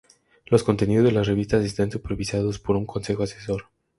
Los 0.47 0.63
contenidos 0.63 1.05
de 1.05 1.11
la 1.11 1.21
revista 1.21 1.57
están 1.57 1.91
supervisados 1.91 2.57
por 2.57 2.75
un 2.75 2.87
Consejo 2.87 3.21
Asesor. 3.21 3.65